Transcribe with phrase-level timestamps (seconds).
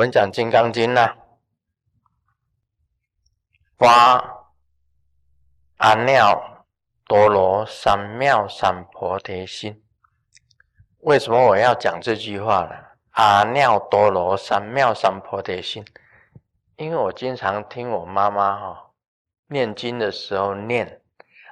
[0.00, 1.14] 我们讲《金刚经》呐，
[3.76, 4.46] 发
[5.76, 6.40] 阿耨
[7.04, 9.84] 多罗三藐三菩提心。
[11.00, 12.74] 为什么我要讲这句话呢？
[13.10, 15.84] 阿耨多罗三藐三菩提心，
[16.76, 18.92] 因为我经常听我妈妈哈
[19.48, 21.02] 念经的时候念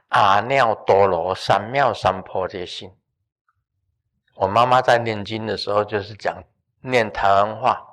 [0.08, 2.96] 阿耨多罗三藐三菩提心。
[4.36, 6.42] 我妈妈在念经的时候就是讲
[6.80, 7.84] 念台湾话。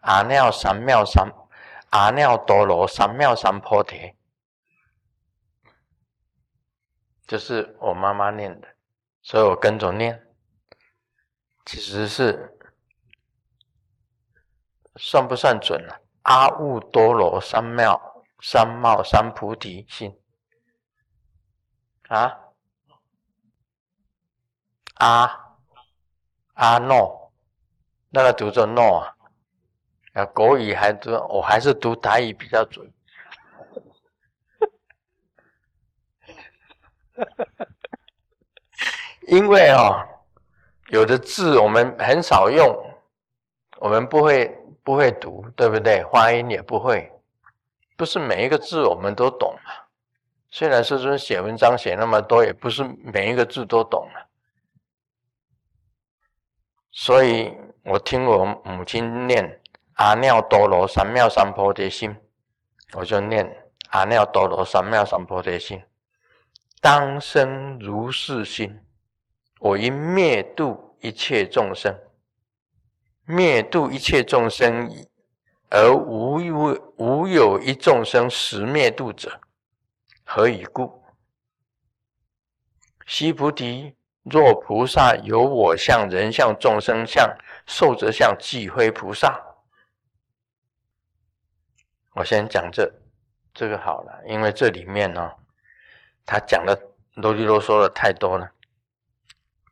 [0.00, 1.32] 阿耨三藐三，
[1.90, 4.14] 阿耨多罗三藐三菩提，
[7.26, 8.68] 就是我妈妈念的，
[9.22, 10.26] 所以我跟着念。
[11.66, 12.58] 其实是
[14.96, 16.00] 算不算准啊？
[16.22, 18.00] 阿耨多罗三藐
[18.40, 20.18] 三藐三菩提心
[22.08, 22.38] 啊？
[24.94, 25.56] 阿
[26.54, 27.32] 阿诺，
[28.08, 29.16] 那个读作诺啊？
[30.12, 32.92] 啊，国语还读，我还是读台语比较准。
[39.28, 40.04] 因为哦，
[40.88, 42.66] 有的字我们很少用，
[43.78, 44.48] 我们不会
[44.82, 46.02] 不会读，对不对？
[46.10, 47.12] 发音也不会，
[47.96, 49.86] 不是每一个字我们都懂啊。
[50.50, 54.26] 虽然师尊写文章写那么多，也不是每一个字都懂啊。
[56.90, 59.59] 所以我听我母亲念。
[60.00, 62.16] 阿耨多罗三藐三菩提心，
[62.94, 65.82] 我就念阿耨多罗三藐三菩提心。
[66.80, 68.80] 当生如是心，
[69.58, 71.94] 我应灭度一切众生，
[73.26, 74.90] 灭度一切众生，
[75.68, 79.38] 而无无无有一众生实灭度者，
[80.24, 81.04] 何以故？
[83.04, 89.48] 须菩提，若菩萨有我相、人相、众生相、寿者相，即非菩萨。
[92.14, 92.92] 我先讲这
[93.54, 95.32] 这个好了，因为这里面呢，
[96.26, 96.76] 他讲的
[97.14, 98.50] 啰里啰嗦的太多了。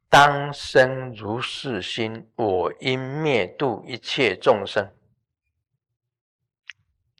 [0.08, 4.90] 当生如是心，我应灭度一切众生。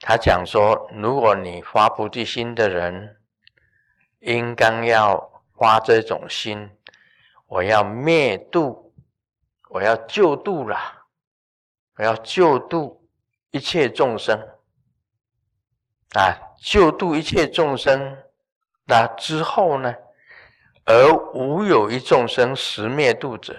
[0.00, 3.20] 他讲说，如果你发菩提心的人，
[4.20, 6.70] 应当要发这种心，
[7.46, 8.94] 我要灭度，
[9.68, 10.76] 我要救度了，
[11.96, 13.06] 我要救度
[13.50, 14.57] 一切众生。
[16.14, 18.16] 啊，救度一切众生，
[18.86, 19.94] 那之后呢？
[20.84, 23.54] 而无有一众生实灭度者，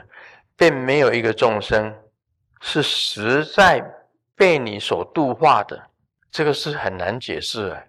[0.58, 1.96] 并没有一个众生
[2.60, 3.86] 是实在
[4.36, 5.80] 被你所度化的。
[6.32, 7.84] 这个是很难解释啊！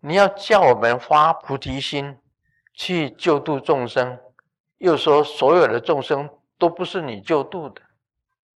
[0.00, 2.18] 你要叫我们发菩提心
[2.74, 4.18] 去救度众生，
[4.78, 6.28] 又说所有的众生
[6.58, 7.80] 都不是你救度的，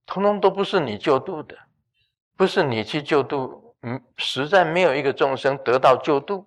[0.05, 1.56] 通通都不是你救度的，
[2.37, 3.72] 不是你去救度。
[3.82, 6.47] 嗯，实在没有一个众生得到救度，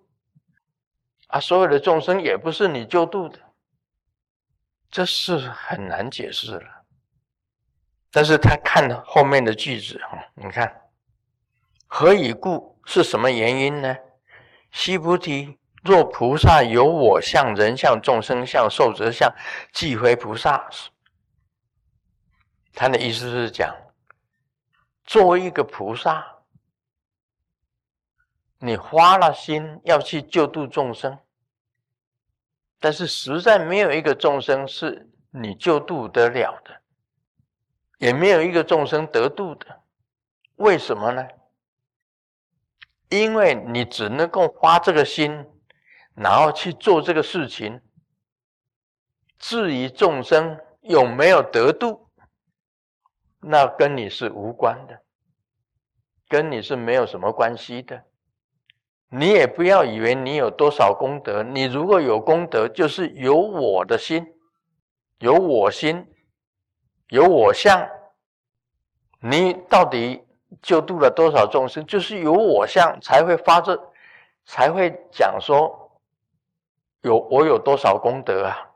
[1.28, 3.38] 啊，所有的众生也不是你救度的，
[4.90, 6.86] 这是很难解释了。
[8.10, 10.90] 但是他看了后面的句子哈，你看，
[11.88, 12.80] 何以故？
[12.86, 13.98] 是什么原因呢？
[14.72, 19.30] 须菩提，若菩萨有我相、人相、众生相、寿者相，
[19.74, 20.70] 即非菩萨。
[22.74, 23.76] 他的意思是讲，
[25.04, 26.35] 作为一个菩萨。
[28.66, 31.20] 你花了心要去救度众生，
[32.80, 36.82] 但是实在没有一个众生是你救度得了的，
[38.00, 39.84] 也没有一个众生得度的。
[40.56, 41.28] 为什么呢？
[43.10, 45.46] 因为你只能够花这个心，
[46.16, 47.80] 然后去做这个事情。
[49.38, 52.10] 至于众生有没有得度，
[53.42, 55.04] 那跟你是无关的，
[56.28, 58.06] 跟你是没有什么关系的。
[59.18, 64.28] 你也不要以为你有多少功德，你如果有功德，就是有我的心，
[65.20, 66.06] 有我心，
[67.08, 67.88] 有我相。
[69.22, 70.22] 你到底
[70.62, 73.80] 救度了多少众生，就是有我相才会发这，
[74.46, 75.98] 才会讲说
[77.02, 78.70] 有我有多少功德啊？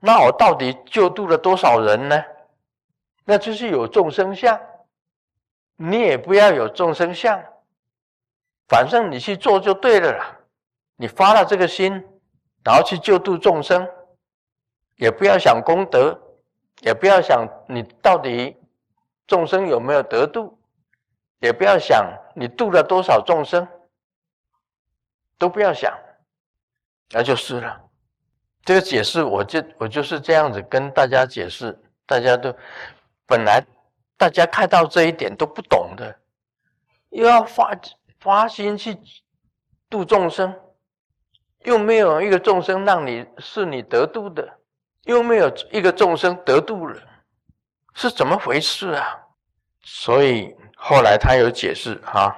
[0.00, 2.24] 那我到底救度了多少人呢？
[3.26, 4.58] 那就是有众生相，
[5.76, 7.38] 你也不要有众生相。
[8.68, 10.36] 反正你去做就对了啦，
[10.96, 11.92] 你发了这个心，
[12.64, 13.88] 然后去救度众生，
[14.96, 16.20] 也不要想功德，
[16.80, 18.56] 也不要想你到底
[19.26, 20.58] 众生有没有得度，
[21.38, 22.04] 也不要想
[22.34, 23.66] 你度了多少众生，
[25.38, 25.96] 都不要想，
[27.10, 27.82] 那就是了。
[28.64, 32.52] 这个解释，我就我就是这样子跟大家解释，大家都
[33.24, 33.64] 本来
[34.16, 36.18] 大家看到这一点都不懂的，
[37.10, 37.72] 又要发
[38.26, 38.98] 发心去
[39.88, 40.52] 度众生，
[41.60, 44.58] 又没有一个众生让你是你得度的，
[45.04, 47.00] 又没有一个众生得度了，
[47.94, 49.06] 是怎么回事啊？
[49.84, 52.36] 所以后来他有解释哈，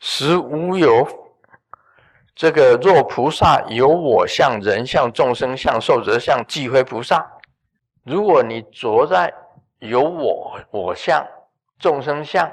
[0.00, 1.06] 实无有。
[2.34, 7.24] 这个若菩萨有我相、人相、众生相、寿者相，即非菩萨。
[8.02, 9.32] 如果你着在
[9.78, 11.24] 有我我相、
[11.78, 12.50] 众生相、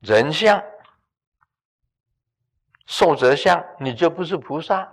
[0.00, 0.62] 人相、
[2.86, 4.92] 寿者相，你就不是菩萨。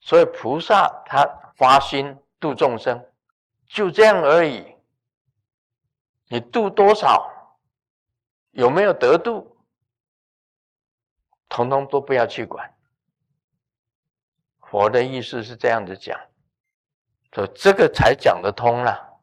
[0.00, 1.24] 所以菩萨他
[1.56, 3.02] 发心度众生，
[3.66, 4.74] 就这样而已。
[6.26, 7.30] 你度多少，
[8.50, 9.56] 有没有得度？
[11.48, 12.74] 统统都不要去管。
[14.60, 16.18] 佛的意思是这样子讲，
[17.32, 19.20] 说这个才讲得通了。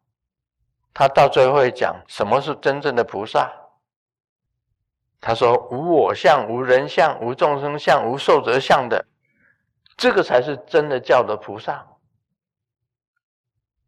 [0.94, 3.52] 他到最后会讲什么是真正的菩萨。
[5.22, 9.06] 他说无我相、无人相、无众生相、无寿者相的，
[9.96, 11.88] 这个才是真的叫的菩萨。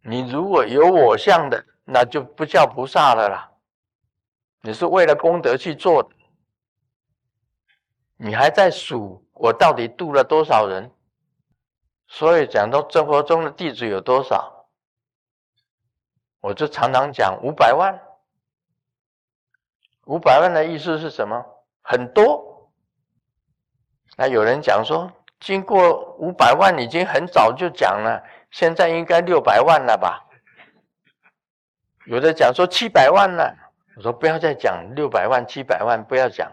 [0.04, 3.52] 你如果有我相的，那就不叫菩萨了啦。
[4.62, 6.10] 你是为了功德去做的。
[8.16, 10.92] 你还在数我到底度了多少人？
[12.08, 14.68] 所以讲到生活中的弟子有多少，
[16.42, 18.00] 我就常常讲五百万。
[20.06, 21.46] 五百万的意思是什么？
[21.82, 22.72] 很多。
[24.18, 30.28] 那有人讲说，经过五百万已经很早就讲了，现在应该六百万了吧？
[32.06, 33.56] 有的讲说七百万了，
[33.96, 36.52] 我说不要再讲六百万、七百万，不要讲。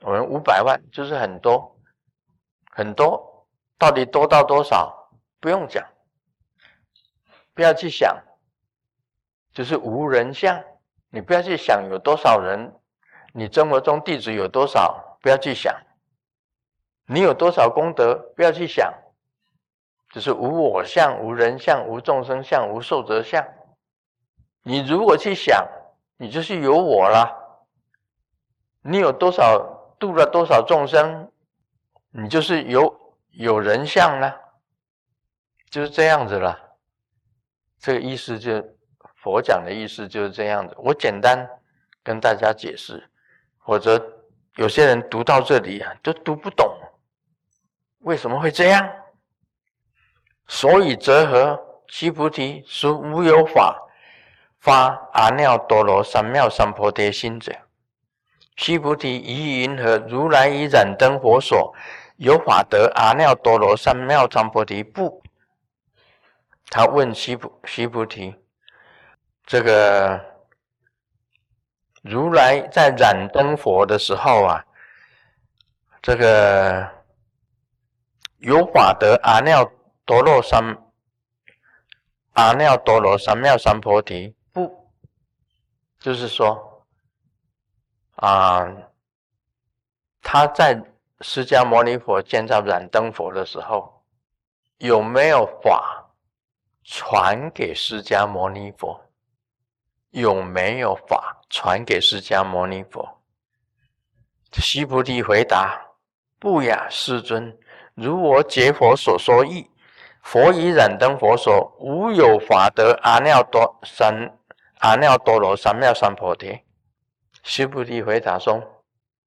[0.00, 1.78] 我们五百万就是很多，
[2.70, 3.46] 很多，
[3.78, 5.10] 到底多到多少？
[5.40, 5.86] 不用讲，
[7.54, 8.16] 不要去想，
[9.52, 10.62] 就是无人相。
[11.10, 12.74] 你不要去想有多少人，
[13.32, 15.74] 你生活中弟子有多少，不要去想。
[17.06, 18.92] 你有多少功德，不要去想，
[20.12, 23.46] 就是无我相、无人相、无众生相、无寿者相。
[24.62, 25.66] 你如果去想，
[26.16, 27.30] 你就是有我了。
[28.82, 29.72] 你有多少？
[29.98, 31.32] 度了多少众生，
[32.10, 34.30] 你就是有有人相呢？
[35.70, 36.76] 就是这样子了。
[37.78, 38.62] 这个意思就
[39.26, 40.72] 佛讲的意思就是这样子。
[40.78, 41.48] 我简单
[42.04, 43.02] 跟大家解释，
[43.64, 44.00] 否则
[44.54, 46.64] 有些人读到这里啊，都读不懂，
[48.02, 48.88] 为什么会这样？
[50.46, 51.60] 所以则何？
[51.88, 53.76] 须菩提，属无有法
[54.60, 57.52] 发阿耨多罗三藐三菩提心者。
[58.56, 59.98] 须菩提，于云何？
[59.98, 61.74] 如来以燃灯佛所，
[62.16, 65.20] 有法得阿耨多罗三藐三菩提不？
[66.70, 68.34] 他问须菩须菩提：
[69.46, 70.20] 这个
[72.02, 74.66] 如来在燃灯佛的时候啊，
[76.02, 76.86] 这个
[78.38, 79.70] 有法得阿耨
[80.04, 80.76] 多罗三
[82.32, 84.90] 阿耨多罗三藐三菩提不？
[85.98, 86.84] 就是说。
[88.16, 88.66] 啊，
[90.22, 90.82] 他在
[91.20, 94.02] 释迦牟尼佛建造燃灯佛的时候，
[94.78, 96.10] 有没有法
[96.82, 98.98] 传给释迦牟尼佛？
[100.16, 103.20] 有没有法传给释迦牟尼佛？
[104.50, 105.78] 须菩提回答：
[106.38, 107.54] 不雅，世尊。
[107.94, 109.70] 如我解佛所说意，
[110.22, 114.38] 佛以燃灯佛说，无有法得阿耨多三
[114.78, 116.62] 阿耨多罗三藐三菩提。
[117.42, 118.58] 须菩提回答说：“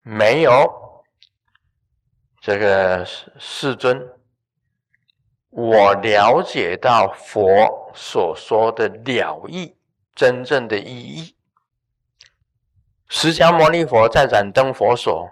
[0.02, 1.04] 没有，
[2.40, 4.08] 这个世尊，
[5.50, 9.75] 我了解到佛所说的了义，
[10.16, 11.36] 真正的意义。
[13.08, 15.30] 释迦牟尼佛在燃灯佛所，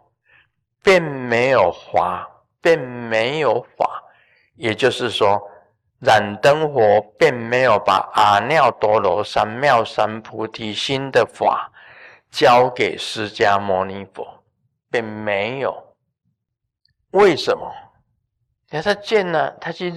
[0.84, 4.04] 并没有法，并没有法，
[4.54, 5.42] 也就是说，
[5.98, 11.72] 燃灯佛并没有把阿耨多罗三藐三菩提心的法。”
[12.30, 14.42] 交给释迦牟尼佛，
[14.90, 15.94] 并没有。
[17.12, 17.72] 为什么？
[18.70, 19.94] 你看他见了，他去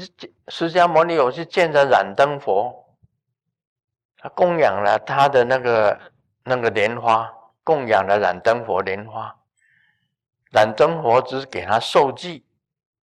[0.48, 2.87] 释迦牟尼佛去见着燃灯佛，
[4.30, 6.00] 供养了他的那个
[6.44, 9.36] 那个莲花，供养了燃灯佛莲花。
[10.52, 12.46] 燃灯佛只是给他受记，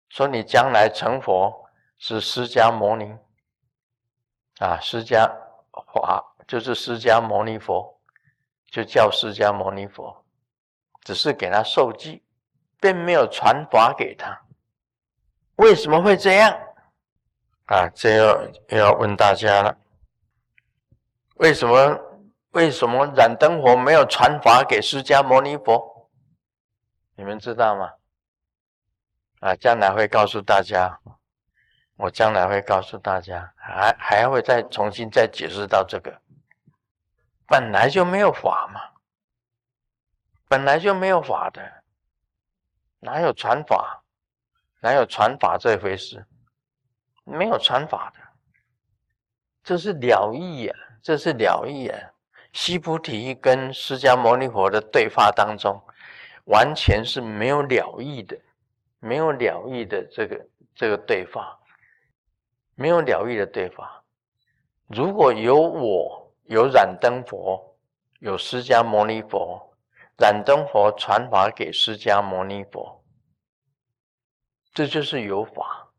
[0.09, 3.15] 说你将来成佛是释迦牟尼
[4.59, 5.29] 啊，释迦
[5.71, 7.91] 华就是释迦牟尼佛。
[8.71, 10.25] 就叫释迦牟尼佛，
[11.03, 12.23] 只是给他受记，
[12.81, 14.35] 并没有传法给他。
[15.57, 16.51] 为什么会这样？
[17.67, 19.77] 啊，这要又要问大家了。
[21.35, 21.99] 为什么？
[22.51, 26.11] 为什么燃灯佛没有传法给释迦牟尼佛？
[27.15, 27.91] 你们知道吗？
[29.39, 30.99] 啊，将来会告诉大家。
[31.95, 36.21] 我将来会告诉大家，还还会再重新再解释到这个。
[37.47, 38.81] 本来就没有法嘛，
[40.47, 41.83] 本来就没有法的，
[42.99, 44.03] 哪有传法？
[44.81, 46.25] 哪有传法这回事？
[47.23, 48.19] 没有传法的，
[49.63, 51.99] 这是了义呀，这是了义啊。
[52.53, 55.81] 西菩提跟释迦牟尼佛的对话当中，
[56.45, 58.39] 完全是没有了义的，
[58.99, 61.59] 没有了义的这个这个对话，
[62.75, 64.03] 没有了义的对话。
[64.87, 67.75] 如果有我，有燃灯佛，
[68.19, 69.75] 有释迦牟尼佛，
[70.17, 73.03] 燃灯佛传法给释迦牟尼佛，
[74.73, 75.91] 这就是有法。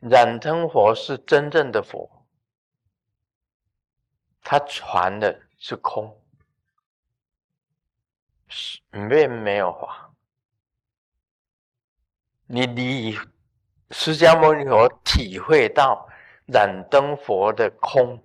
[0.00, 2.10] 燃灯佛是真正的佛。
[4.48, 6.16] 他传的是空，
[8.46, 10.08] 是没没有法。
[12.46, 13.18] 你你
[13.90, 16.08] 释迦牟尼佛体会到
[16.46, 18.24] 燃灯佛的空，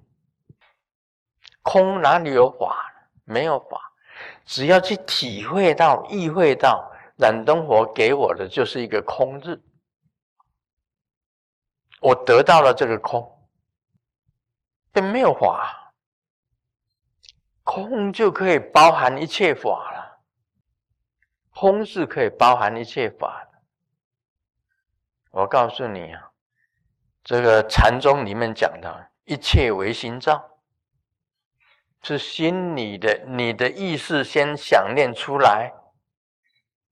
[1.64, 2.94] 空哪里有法？
[3.24, 3.92] 没有法。
[4.46, 6.88] 只要去体会到、意会到
[7.18, 9.60] 燃灯佛给我的就是一个空字，
[12.00, 13.50] 我得到了这个空，
[14.94, 15.80] 并没有法。
[17.74, 20.20] 空就可以包含一切法了，
[21.52, 23.62] 空是可以包含一切法的。
[25.32, 26.32] 我告诉你啊，
[27.24, 30.58] 这个禅宗里面讲的一切唯心造，
[32.02, 35.72] 是心里的你的意识先想念出来，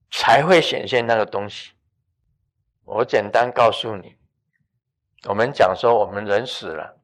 [0.09, 1.73] 才会显现那个东西。
[2.85, 4.15] 我简单告诉你，
[5.27, 7.01] 我们讲说我们人死了，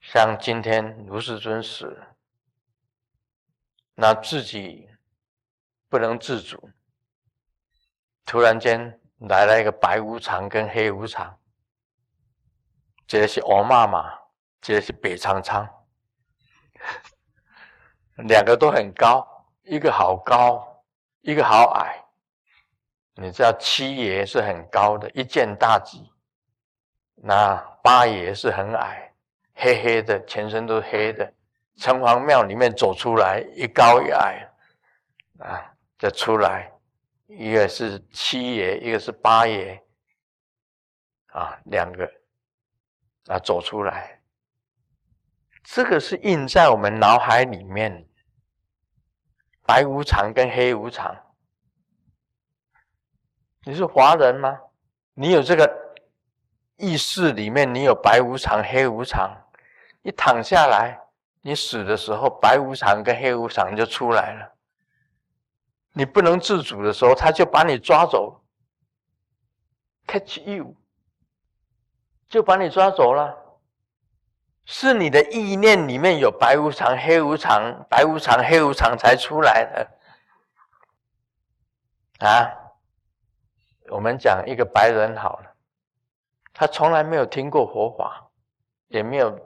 [0.00, 2.15] 像今天卢世尊死了。
[3.98, 4.86] 那自己
[5.88, 6.70] 不能自主，
[8.26, 11.34] 突然间来了一个白无常跟黑无常，
[13.06, 14.12] 这是欧妈妈，
[14.60, 15.66] 这是北苍苍，
[18.28, 19.26] 两个都很高，
[19.62, 20.84] 一个好高，
[21.22, 22.04] 一个好矮。
[23.14, 26.12] 你知道七爷是很高的，一见大吉，
[27.14, 29.10] 那八爷是很矮，
[29.54, 31.32] 黑黑的，全身都是黑的。
[31.76, 34.48] 城隍庙里面走出来，一高一矮，
[35.38, 36.72] 啊，就出来，
[37.26, 39.82] 一个是七爷，一个是八爷，
[41.26, 42.10] 啊，两个，
[43.26, 44.22] 啊，走出来，
[45.62, 48.08] 这个是印在我们脑海里面，
[49.66, 51.14] 白无常跟黑无常，
[53.64, 54.58] 你是华人吗？
[55.12, 55.96] 你有这个
[56.76, 59.50] 意识里面，你有白无常、黑无常，
[60.00, 61.05] 你躺下来。
[61.46, 64.52] 你死的时候，白无常跟黑无常就出来了。
[65.92, 68.42] 你不能自主的时候，他就把你抓走
[70.08, 70.74] ，catch you，
[72.28, 73.32] 就把你抓走了。
[74.64, 79.88] 是你的意念里面有白无常、黑无常，白无常、黑无常才出来的。
[82.26, 82.50] 啊，
[83.90, 85.54] 我们讲一个白人好了，
[86.52, 88.28] 他从来没有听过佛法，
[88.88, 89.45] 也没有。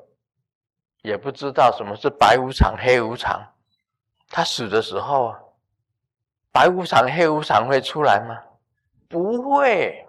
[1.03, 3.41] 也不知道什么是白无常、黑无常。
[4.29, 5.41] 他死的时候啊，
[6.53, 8.39] 白无常、黑无常会出来吗？
[9.09, 10.07] 不会，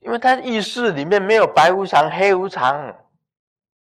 [0.00, 2.94] 因为他意识里面没有白无常、黑无常，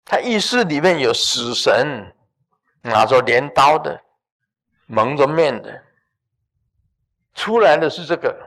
[0.04, 2.14] 他意识里面有死神，
[2.82, 4.02] 拿着镰刀的，
[4.86, 5.82] 蒙着面的，
[7.34, 8.38] 出来的是这个，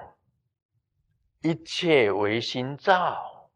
[1.40, 3.50] 一切唯心造，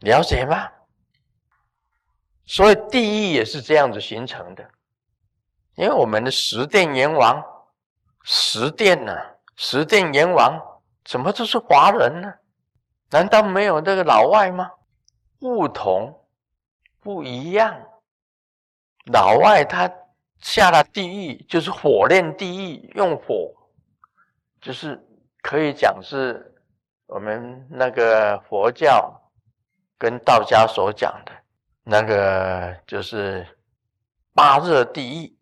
[0.00, 0.70] 了解吗？
[2.46, 4.68] 所以地狱也是这样子形成的，
[5.76, 7.42] 因为我们的十殿阎王，
[8.22, 9.12] 十殿呢，
[9.56, 10.60] 十殿阎王
[11.04, 12.32] 怎么都是华人呢？
[13.10, 14.70] 难道没有那个老外吗？
[15.38, 16.26] 不同，
[17.00, 17.74] 不一样。
[19.12, 19.90] 老外他
[20.40, 23.52] 下了地狱就是火炼地狱，用火，
[24.60, 25.02] 就是
[25.42, 26.54] 可以讲是
[27.06, 29.14] 我们那个佛教
[29.98, 31.32] 跟道家所讲的。
[31.86, 33.46] 那个就是
[34.32, 35.38] 八热第一，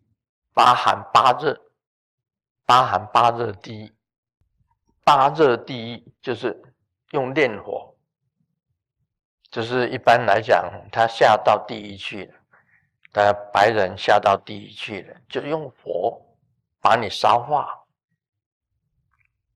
[0.53, 1.57] 八寒八热，
[2.65, 3.93] 八寒八热第一，
[5.05, 6.61] 八热第一就是
[7.11, 7.95] 用炼火，
[9.49, 12.33] 就是一般来讲，他下到地狱去了，
[13.13, 16.21] 呃，白人下到地狱去了，就用火
[16.81, 17.85] 把你烧化，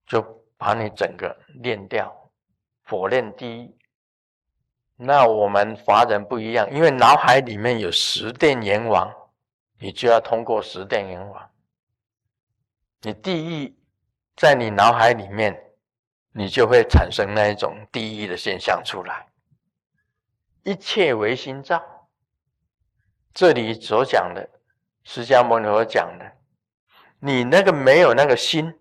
[0.06, 0.22] 就
[0.58, 2.32] 把你整个炼掉，
[2.86, 3.77] 火炼第一。
[5.00, 9.14] 那我们华人不一样，因为脑海里面有十殿阎王，
[9.80, 11.52] 你就要通过十殿阎王。
[13.02, 13.78] 你地狱
[14.36, 15.56] 在你脑海里面，
[16.32, 19.28] 你就会产生那一种地狱的现象出来。
[20.64, 22.10] 一切唯心造。
[23.36, 24.50] 这里所讲的，
[25.04, 26.38] 释迦牟尼佛讲的，
[27.20, 28.74] 你那个没有那个心，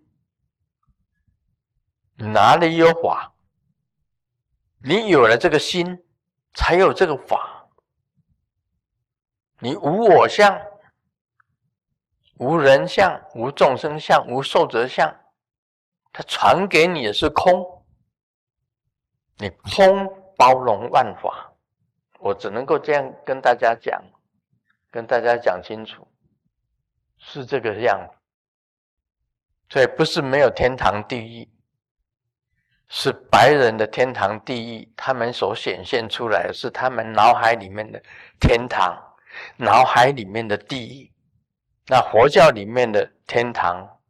[2.17, 3.35] 哪里有法？
[4.83, 6.03] 你有了这个心，
[6.57, 7.69] 才有这个法。
[9.61, 10.61] 你无我相。
[12.39, 15.11] 无人相，无众生相，无寿者相，
[16.13, 17.65] 他传给你的是空，
[19.39, 21.51] 你空包容万法，
[22.19, 24.05] 我只能够这样跟大家讲，
[24.91, 26.07] 跟大家讲清楚，
[27.17, 28.19] 是这个样子。
[29.71, 31.49] 所以不是没有天堂地狱，
[32.88, 38.00] 是白人的天堂地狱，他们所显现出来的是他们脑海里面的
[38.40, 38.97] 天堂，
[39.57, 41.12] 脑海里面的地狱。
[41.88, 44.00] 那佛教里面的天堂，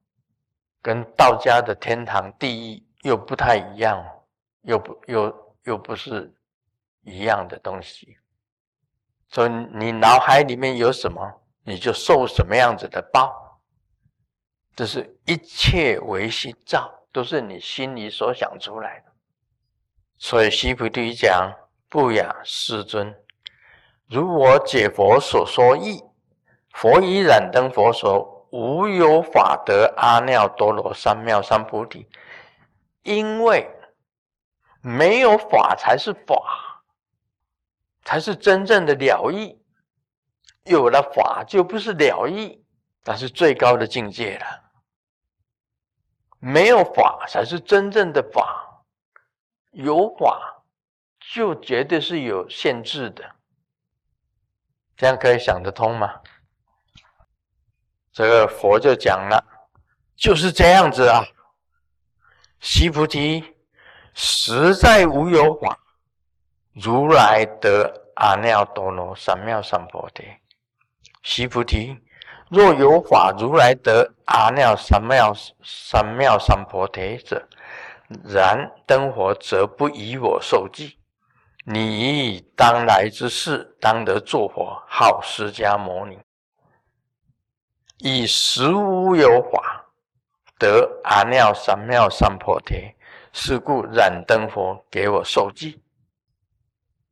[0.82, 4.04] 跟道家的天堂、地狱又不太一样，
[4.62, 6.32] 又不又又不是
[7.02, 8.16] 一样的东西。
[9.28, 13.60] 所以你脑海里面有什么，你就受什么样子的报。
[14.74, 19.06] 这是一切唯心造，都是你心里所想出来的。
[20.18, 21.50] 所以西菩提讲
[21.88, 23.16] ：“不雅世尊，
[24.06, 26.04] 如我解佛所说义。”
[26.76, 32.06] 佛以染灯佛说：“无有法得阿耨多罗三藐三菩提，
[33.02, 33.66] 因为
[34.82, 36.84] 没有法才是法，
[38.04, 39.58] 才是真正的了义。
[40.64, 42.62] 有了法就不是了义，
[43.06, 44.65] 那是最高的境界了。
[46.38, 48.84] 没有法才是真正的法，
[49.72, 50.62] 有法
[51.34, 53.24] 就绝对是有限制的。
[54.96, 56.20] 这样可以想得通吗？”
[58.12, 59.44] 这个佛就讲了，
[60.16, 61.22] 就是这样子啊。
[62.60, 63.56] 悉菩提，
[64.14, 65.78] 实在无有法，
[66.72, 70.24] 如来得阿耨多罗三藐三菩提。
[71.22, 72.02] 悉菩提，
[72.48, 77.48] 若有法如来得阿耨三藐三藐三菩提者，
[78.24, 80.96] 然灯佛则不以我受记。
[81.64, 86.16] 你当来之事，当得作佛，好释迦牟尼。
[87.98, 89.86] 以实无有法
[90.56, 92.94] 得阿耨三藐三菩提，
[93.32, 95.82] 是故燃灯佛给我受记。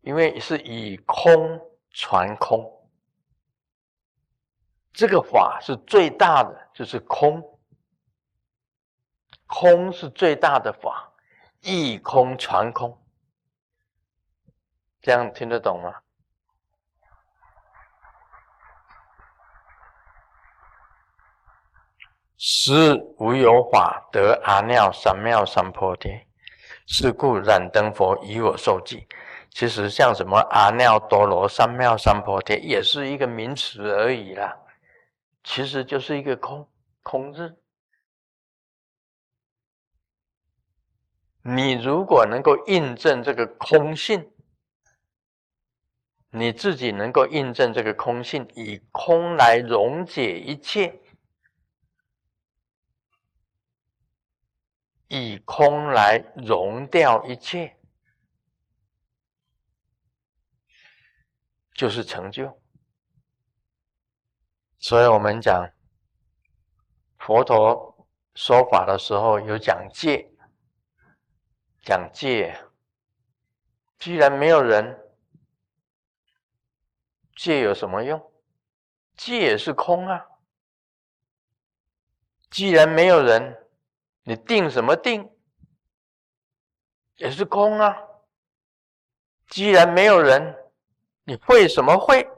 [0.02, 2.70] 因为是以空传空，
[4.94, 7.42] 这个法是最大的，就是空。
[9.46, 11.12] 空是最大的法，
[11.60, 12.98] 一空传空，
[15.02, 15.92] 这样听得懂吗？
[22.36, 26.08] 是无有法得阿耨三藐三菩提，
[26.86, 29.06] 是故燃灯佛以我受记。
[29.50, 34.56] 其实像什么阿耨多罗三藐三菩提，也是一个名词而已啦。
[35.44, 36.68] 其实就是一个空
[37.02, 37.62] 空字。
[41.42, 44.32] 你如果能够印证这个空性，
[46.30, 51.00] 你自己能够印证这个空性，以空来溶解一切。
[55.08, 57.76] 以空来融掉一切，
[61.72, 62.63] 就是成就。
[64.86, 65.70] 所以我们讲
[67.16, 70.30] 佛陀说法的时候，有讲戒，
[71.80, 72.54] 讲戒。
[73.98, 75.00] 既然没有人，
[77.34, 78.30] 戒有什么用？
[79.16, 80.22] 戒也是空啊。
[82.50, 83.66] 既然没有人。
[84.24, 85.34] 你定什么定？
[87.16, 87.96] 也是空啊。
[89.48, 90.54] 既然没有人，
[91.24, 92.28] 你会什么会？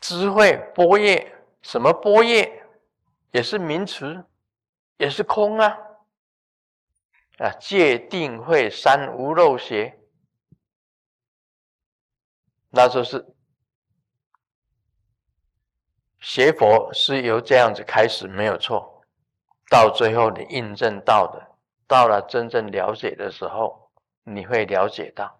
[0.00, 2.64] 智慧波叶，什么波叶？
[3.32, 4.24] 也是名词，
[4.96, 5.76] 也是空啊。
[7.38, 9.98] 啊，戒定慧三无漏邪，
[12.70, 13.34] 那就是
[16.20, 19.04] 邪佛是由这样子开始，没有错。
[19.68, 23.90] 到最后，你印证到的，到了真正了解的时候，
[24.22, 25.38] 你会了解到，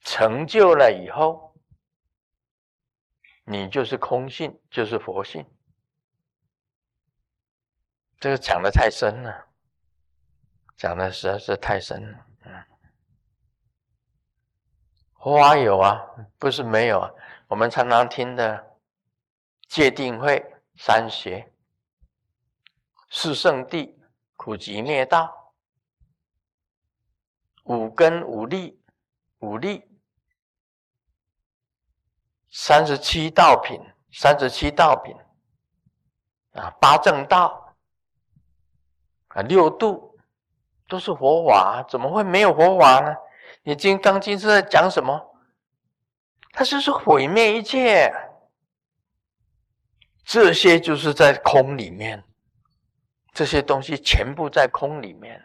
[0.00, 1.53] 成就了以后，
[3.44, 5.44] 你就是空性，就是佛性。
[8.18, 9.48] 这个讲的太深了，
[10.76, 12.26] 讲的实在是太深了。
[12.44, 12.64] 嗯，
[15.12, 16.00] 花有啊，
[16.38, 17.10] 不是没有啊。
[17.48, 18.78] 我们常常听的
[19.68, 20.42] 戒定慧、
[20.76, 21.52] 三学、
[23.10, 24.00] 四圣地、
[24.36, 25.54] 苦集灭道、
[27.64, 28.82] 五根五力、
[29.40, 29.86] 五力、
[32.56, 33.80] 三十七道品、
[34.12, 35.12] 三十七道品
[36.52, 37.74] 啊，八正道
[39.26, 40.16] 啊，六度
[40.86, 43.12] 都是佛法，怎么会没有佛法呢？
[43.64, 45.34] 你《金刚经》是在讲什么？
[46.52, 48.08] 它就是毁灭一切，
[50.24, 52.22] 这些就是在空里面，
[53.32, 55.42] 这些东西全部在空里面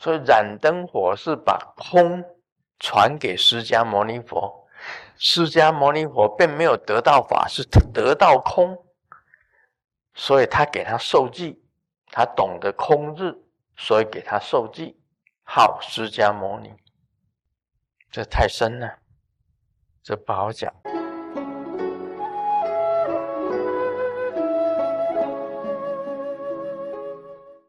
[0.00, 2.24] 所以燃灯火是把空
[2.80, 4.59] 传给释迦牟尼佛，
[5.22, 8.86] 释迦牟尼佛并没有得到法，是得到空，
[10.14, 11.62] 所以他给他授记，
[12.06, 13.36] 他懂得空日，
[13.76, 14.98] 所以给他授记。
[15.42, 16.72] 好，释迦牟尼，
[18.10, 19.00] 这太深了，
[20.02, 20.72] 这不好讲。